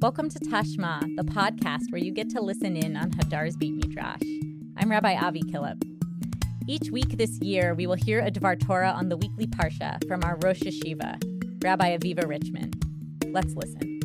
[0.00, 4.22] Welcome to Tashma, the podcast where you get to listen in on Hadar's Beit Midrash.
[4.78, 5.82] I'm Rabbi Avi Killip.
[6.66, 10.24] Each week this year, we will hear a Dvar Torah on the weekly Parsha from
[10.24, 11.20] our Rosh Yeshiva,
[11.62, 12.72] Rabbi Aviva Richman.
[13.26, 14.00] Let's listen.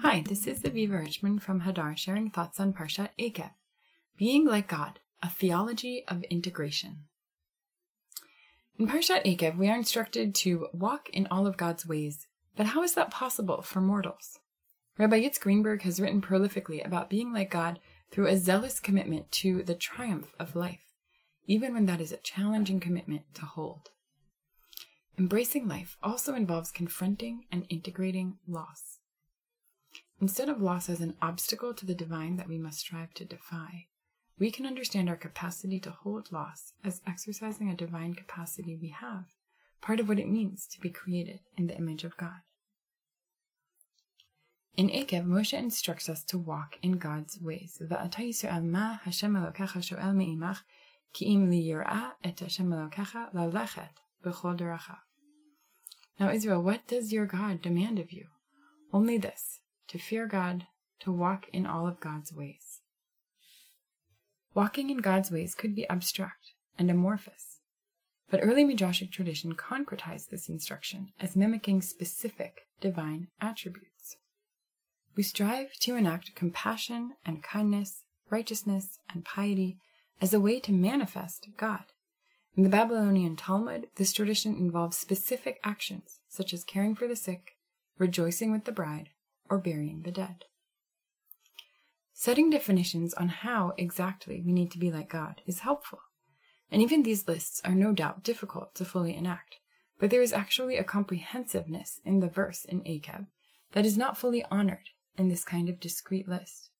[0.00, 3.50] Hi, this is Aviva Richman from Hadar sharing thoughts on Parshat Eikev,
[4.16, 7.00] Being Like God, a Theology of Integration.
[8.78, 12.82] In Parshat Eikev, we are instructed to walk in all of God's ways, but how
[12.82, 14.38] is that possible for mortals?
[14.96, 17.80] Rabbi Yitz Greenberg has written prolifically about being like God
[18.12, 20.92] through a zealous commitment to the triumph of life,
[21.46, 23.90] even when that is a challenging commitment to hold.
[25.18, 29.00] Embracing life also involves confronting and integrating loss.
[30.20, 33.86] Instead of loss as an obstacle to the divine that we must strive to defy,
[34.38, 39.24] we can understand our capacity to hold loss as exercising a divine capacity we have,
[39.80, 42.42] part of what it means to be created in the image of God.
[44.76, 47.80] In Ekev, Moshe instructs us to walk in God's ways.
[56.18, 58.26] Now Israel, what does your God demand of you?
[58.92, 60.66] Only this, to fear God,
[61.00, 62.80] to walk in all of God's ways.
[64.54, 67.60] Walking in God's ways could be abstract and amorphous,
[68.28, 73.93] but early Midrashic tradition concretized this instruction as mimicking specific divine attributes.
[75.16, 79.78] We strive to enact compassion and kindness, righteousness and piety
[80.20, 81.84] as a way to manifest God.
[82.56, 87.52] In the Babylonian Talmud, this tradition involves specific actions such as caring for the sick,
[87.96, 89.10] rejoicing with the bride,
[89.48, 90.44] or burying the dead.
[92.12, 96.00] Setting definitions on how exactly we need to be like God is helpful,
[96.72, 99.56] and even these lists are no doubt difficult to fully enact,
[100.00, 103.26] but there is actually a comprehensiveness in the verse in Eikev
[103.72, 106.70] that is not fully honored in this kind of discrete list.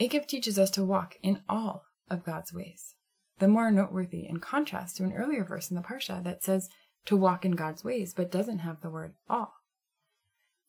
[0.00, 2.94] Eikev teaches us to walk in all of God's ways,
[3.38, 6.68] the more noteworthy in contrast to an earlier verse in the Parsha that says
[7.06, 9.54] to walk in God's ways but doesn't have the word all.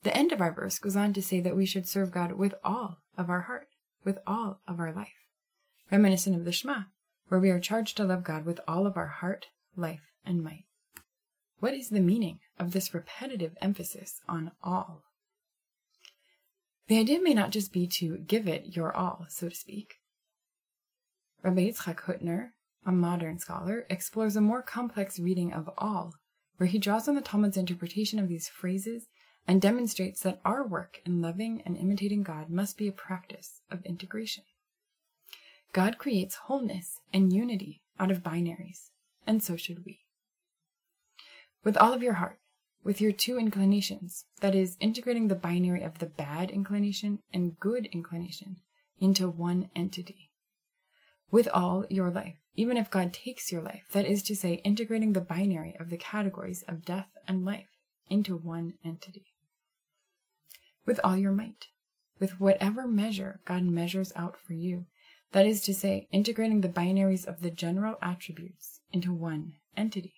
[0.03, 2.53] The end of our verse goes on to say that we should serve God with
[2.63, 3.67] all of our heart,
[4.03, 5.25] with all of our life,
[5.89, 6.83] reminiscent of the Shema,
[7.27, 10.65] where we are charged to love God with all of our heart, life, and might.
[11.59, 15.04] What is the meaning of this repetitive emphasis on all?
[16.87, 19.95] The idea may not just be to give it your all, so to speak.
[21.41, 22.49] Rabbi Yitzchak Hutner,
[22.85, 26.13] a modern scholar, explores a more complex reading of all,
[26.57, 29.07] where he draws on the Talmud's interpretation of these phrases
[29.47, 33.83] and demonstrates that our work in loving and imitating God must be a practice of
[33.85, 34.43] integration.
[35.73, 38.89] God creates wholeness and unity out of binaries,
[39.25, 40.01] and so should we.
[41.63, 42.39] With all of your heart,
[42.85, 47.87] with your two inclinations, that is, integrating the binary of the bad inclination and good
[47.87, 48.57] inclination
[48.99, 50.29] into one entity.
[51.31, 55.13] With all your life, even if God takes your life, that is to say, integrating
[55.13, 57.67] the binary of the categories of death and life
[58.07, 59.33] into one entity.
[60.85, 61.65] With all your might,
[62.19, 64.85] with whatever measure God measures out for you,
[65.31, 70.13] that is to say, integrating the binaries of the general attributes into one entity.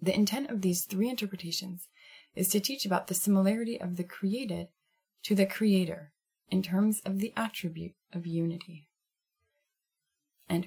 [0.00, 1.88] The intent of these three interpretations
[2.34, 4.68] is to teach about the similarity of the created
[5.24, 6.12] to the creator
[6.50, 8.88] in terms of the attribute of unity.
[10.48, 10.66] At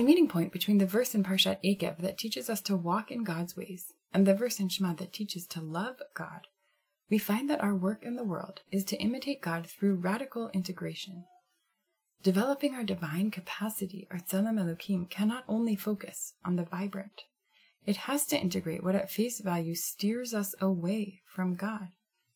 [0.00, 3.22] a meeting point between the verse in Parshat Eikev that teaches us to walk in
[3.22, 6.48] God's ways and the verse in Shema that teaches to love God,
[7.08, 11.24] we find that our work in the world is to imitate God through radical integration
[12.22, 17.22] Developing our divine capacity, our Tzelem Elohim, cannot only focus on the vibrant.
[17.86, 21.90] It has to integrate what at face value steers us away from God,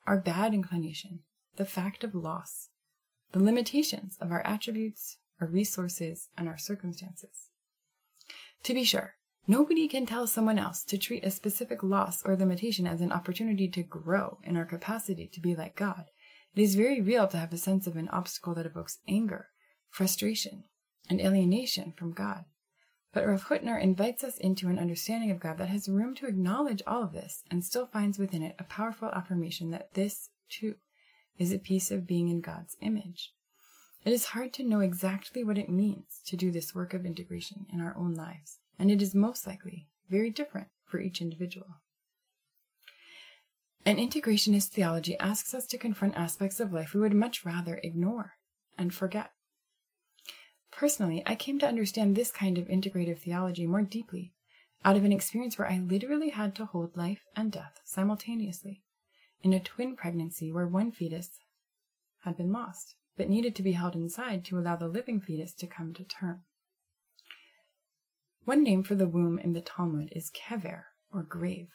[0.06, 1.20] our bad inclination,
[1.56, 2.68] the fact of loss,
[3.32, 7.48] the limitations of our attributes, our resources, and our circumstances.
[8.62, 9.14] To be sure,
[9.48, 13.66] nobody can tell someone else to treat a specific loss or limitation as an opportunity
[13.68, 16.04] to grow in our capacity to be like God.
[16.54, 19.48] It is very real to have a sense of an obstacle that evokes anger
[19.91, 20.65] frustration,
[21.09, 22.45] and alienation from God.
[23.13, 26.83] But Rav Hutner invites us into an understanding of God that has room to acknowledge
[26.87, 30.77] all of this and still finds within it a powerful affirmation that this, too,
[31.37, 33.33] is a piece of being in God's image.
[34.04, 37.66] It is hard to know exactly what it means to do this work of integration
[37.72, 41.66] in our own lives, and it is most likely very different for each individual.
[43.84, 48.34] An integrationist theology asks us to confront aspects of life we would much rather ignore
[48.78, 49.33] and forget.
[50.80, 54.32] Personally, I came to understand this kind of integrative theology more deeply
[54.82, 58.80] out of an experience where I literally had to hold life and death simultaneously
[59.42, 61.32] in a twin pregnancy where one fetus
[62.21, 65.66] had been lost, but needed to be held inside to allow the living fetus to
[65.66, 66.44] come to term.
[68.47, 71.68] One name for the womb in the Talmud is kever, or grave.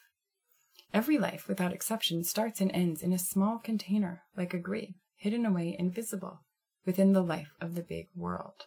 [0.92, 5.46] Every life, without exception, starts and ends in a small container, like a grave, hidden
[5.46, 6.40] away invisible
[6.84, 8.64] within the life of the big world.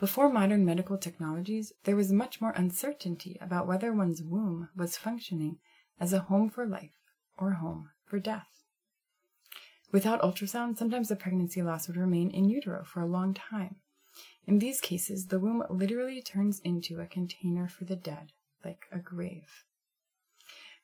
[0.00, 5.58] Before modern medical technologies, there was much more uncertainty about whether one's womb was functioning
[6.00, 6.96] as a home for life
[7.36, 8.64] or home for death.
[9.92, 13.76] Without ultrasound, sometimes the pregnancy loss would remain in utero for a long time.
[14.46, 18.32] In these cases, the womb literally turns into a container for the dead,
[18.64, 19.64] like a grave.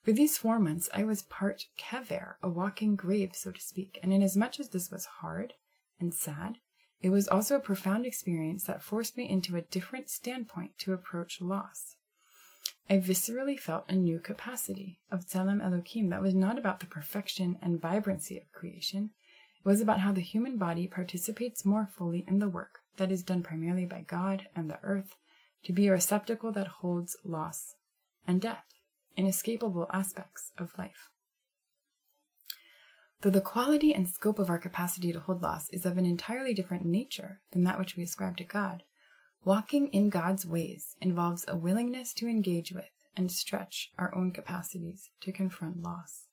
[0.03, 4.13] For these four months, I was part kever, a walking grave, so to speak, and
[4.13, 5.55] inasmuch as this was hard
[5.99, 6.59] and sad,
[7.03, 11.41] it was also a profound experience that forced me into a different standpoint to approach
[11.41, 11.97] loss.
[12.89, 17.59] I viscerally felt a new capacity of Tselem Elohim that was not about the perfection
[17.61, 19.11] and vibrancy of creation.
[19.59, 23.23] It was about how the human body participates more fully in the work that is
[23.23, 25.17] done primarily by God and the earth
[25.65, 27.75] to be a receptacle that holds loss
[28.27, 28.65] and death,
[29.17, 31.11] inescapable aspects of life.
[33.23, 36.53] Though the quality and scope of our capacity to hold loss is of an entirely
[36.53, 38.83] different nature than that which we ascribe to God,
[39.45, 45.11] walking in God's ways involves a willingness to engage with and stretch our own capacities
[45.23, 46.27] to confront loss.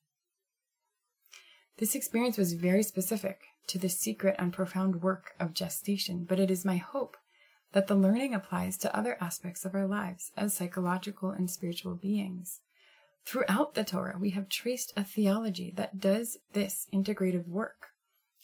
[1.78, 6.52] This experience was very specific to the secret and profound work of gestation, but it
[6.52, 7.18] is my hope
[7.72, 12.60] that the learning applies to other aspects of our lives as psychological and spiritual beings
[13.26, 17.88] Throughout the Torah, we have traced a theology that does this integrative work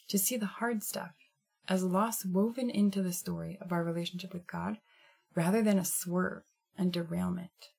[0.07, 1.11] to see the hard stuff
[1.67, 4.77] as loss woven into the story of our relationship with God
[5.35, 6.43] rather than a swerve
[6.77, 7.69] and derailment.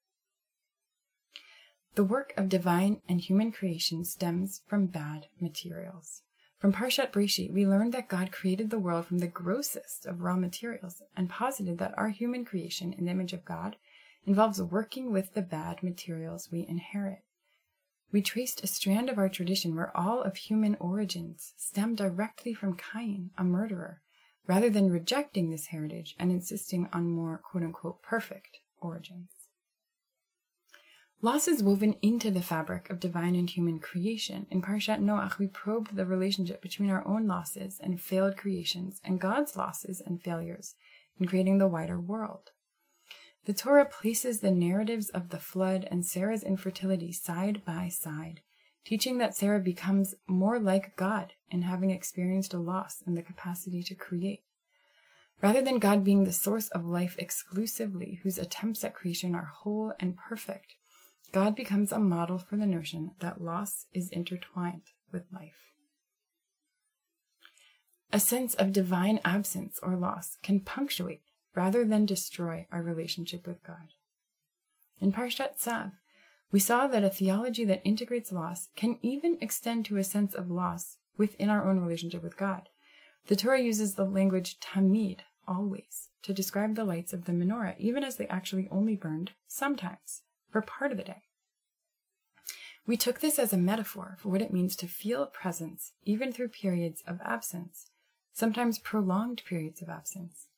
[1.96, 6.22] The work of divine and human creation stems from bad materials.
[6.58, 10.36] From Parshat Breshit, we learned that God created the world from the grossest of raw
[10.36, 13.76] materials and posited that our human creation in the image of God
[14.26, 17.24] involves working with the bad materials we inherit.
[18.12, 22.76] We traced a strand of our tradition where all of human origins stem directly from
[22.76, 24.02] Cain, a murderer,
[24.46, 29.30] rather than rejecting this heritage and insisting on more quote unquote perfect origins.
[31.22, 34.46] Loss is woven into the fabric of divine and human creation.
[34.50, 39.20] In Parshat Noach, we probed the relationship between our own losses and failed creations and
[39.20, 40.74] God's losses and failures
[41.18, 42.52] in creating the wider world.
[43.46, 48.40] The Torah places the narratives of the flood and Sarah's infertility side by side,
[48.84, 53.82] teaching that Sarah becomes more like God in having experienced a loss in the capacity
[53.84, 54.42] to create.
[55.42, 59.94] Rather than God being the source of life exclusively, whose attempts at creation are whole
[59.98, 60.74] and perfect,
[61.32, 64.82] God becomes a model for the notion that loss is intertwined
[65.12, 65.72] with life.
[68.12, 71.22] A sense of divine absence or loss can punctuate
[71.54, 73.94] rather than destroy our relationship with God.
[75.00, 75.92] In Parshat Tzav,
[76.52, 80.50] we saw that a theology that integrates loss can even extend to a sense of
[80.50, 82.68] loss within our own relationship with God.
[83.26, 88.02] The Torah uses the language tamid, always, to describe the lights of the menorah, even
[88.02, 91.22] as they actually only burned sometimes, for part of the day.
[92.86, 96.48] We took this as a metaphor for what it means to feel presence even through
[96.48, 97.90] periods of absence,
[98.32, 100.48] sometimes prolonged periods of absence.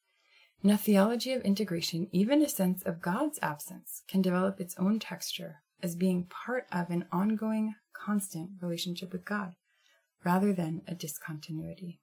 [0.62, 5.00] In a theology of integration, even a sense of God's absence can develop its own
[5.00, 9.54] texture as being part of an ongoing, constant relationship with God,
[10.24, 11.98] rather than a discontinuity.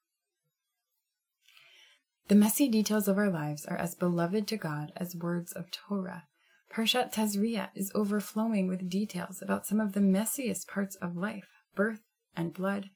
[2.28, 6.26] The messy details of our lives are as beloved to God as words of Torah.
[6.70, 12.02] Parshat Tazria is overflowing with details about some of the messiest parts of life, birth
[12.36, 12.90] and blood,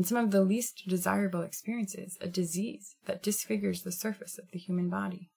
[0.00, 4.58] and some of the least desirable experiences, a disease that disfigures the surface of the
[4.58, 5.28] human body.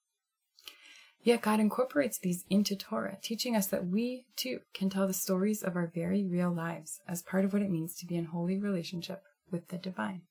[1.22, 5.62] Yet God incorporates these into Torah, teaching us that we, too, can tell the stories
[5.62, 8.56] of our very real lives as part of what it means to be in holy
[8.56, 10.22] relationship with the divine.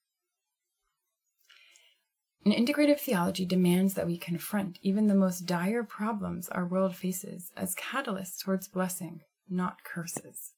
[2.44, 7.52] An integrative theology demands that we confront even the most dire problems our world faces
[7.56, 10.54] as catalysts towards blessing, not curses.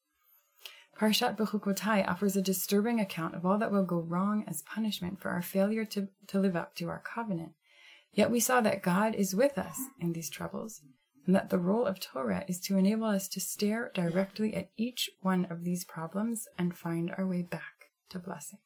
[1.00, 5.30] Parshat Bechukotai offers a disturbing account of all that will go wrong as punishment for
[5.30, 7.52] our failure to, to live up to our covenant.
[8.14, 10.82] Yet we saw that God is with us in these troubles,
[11.26, 15.10] and that the role of Torah is to enable us to stare directly at each
[15.22, 18.60] one of these problems and find our way back to blessing.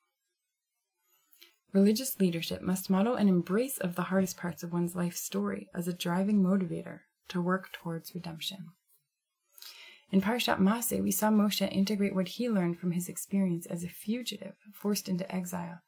[1.74, 5.88] Religious leadership must model an embrace of the hardest parts of one's life story as
[5.88, 8.70] a driving motivator to work towards redemption.
[10.12, 13.90] In Parshat Maseh, we saw Moshe integrate what he learned from his experience as a
[13.90, 15.82] fugitive forced into exile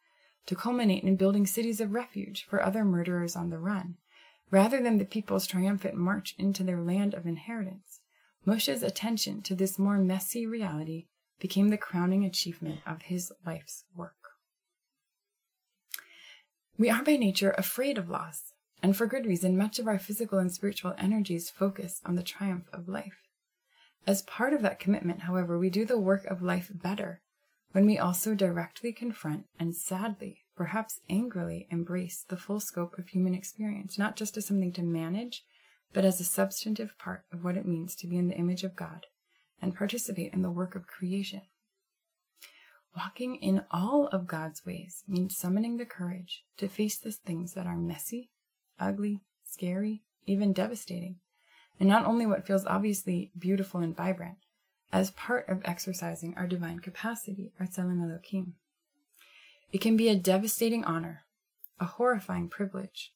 [0.46, 3.96] to culminate in building cities of refuge for other murderers on the run.
[4.52, 8.02] Rather than the people's triumphant march into their land of inheritance,
[8.46, 11.06] Moshe's attention to this more messy reality
[11.40, 14.16] became the crowning achievement of his life's work.
[16.78, 20.40] We are by nature afraid of loss, and for good reason, much of our physical
[20.40, 23.31] and spiritual energies focus on the triumph of life.
[24.08, 27.22] As part of that commitment, however, we do the work of life better
[27.72, 33.34] when we also directly confront and sadly, perhaps angrily, embrace the full scope of human
[33.34, 35.44] experience, not just as something to manage,
[35.94, 38.76] but as a substantive part of what it means to be in the image of
[38.76, 39.06] God
[39.62, 41.42] and participate in the work of creation.
[42.96, 47.68] Walking in all of God's ways means summoning the courage to face the things that
[47.68, 48.32] are messy,
[48.80, 51.18] ugly, scary, even devastating,
[51.82, 54.38] and not only what feels obviously beautiful and vibrant,
[54.94, 58.54] as part of exercising our divine capacity, our Tselem Elohim.
[59.74, 61.24] It can be a devastating honor,
[61.80, 63.14] a horrifying privilege,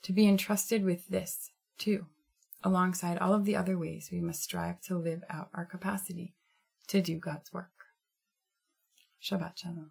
[0.00, 2.06] to be entrusted with this, too,
[2.64, 6.32] alongside all of the other ways we must strive to live out our capacity
[6.86, 7.68] to do God's work.
[9.22, 9.90] Shabbat Shalom.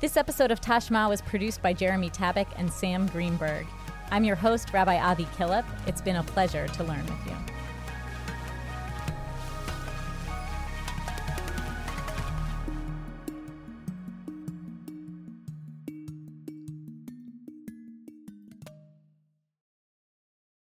[0.00, 3.66] This episode of Tashma was produced by Jeremy Tabak and Sam Greenberg.
[4.12, 5.64] I'm your host, Rabbi Avi Killip.
[5.86, 7.51] It's been a pleasure to learn with you.